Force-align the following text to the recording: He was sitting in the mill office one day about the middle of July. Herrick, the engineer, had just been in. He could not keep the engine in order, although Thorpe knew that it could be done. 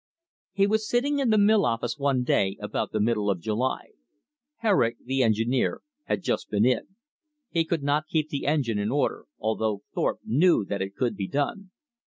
He 0.53 0.65
was 0.65 0.89
sitting 0.89 1.19
in 1.19 1.29
the 1.29 1.37
mill 1.37 1.63
office 1.63 1.99
one 1.99 2.23
day 2.23 2.57
about 2.59 2.91
the 2.91 2.99
middle 2.99 3.29
of 3.29 3.39
July. 3.39 3.89
Herrick, 4.55 4.97
the 5.05 5.21
engineer, 5.21 5.83
had 6.05 6.23
just 6.23 6.49
been 6.49 6.65
in. 6.65 6.95
He 7.51 7.65
could 7.65 7.83
not 7.83 8.07
keep 8.07 8.29
the 8.29 8.47
engine 8.47 8.79
in 8.79 8.89
order, 8.91 9.25
although 9.37 9.83
Thorpe 9.93 10.21
knew 10.25 10.65
that 10.65 10.81
it 10.81 10.95
could 10.95 11.15
be 11.15 11.27
done. 11.27 11.69